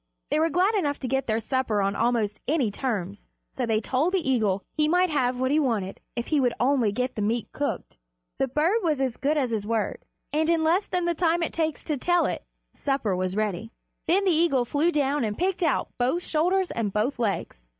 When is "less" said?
10.63-10.87